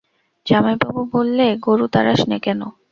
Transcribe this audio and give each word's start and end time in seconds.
জামাইবাবু 0.47 1.01
বললে, 1.13 1.45
গোরু 1.57 1.85
তাড়াস 1.87 2.21
নে 2.29 2.37
কেন। 2.39 2.61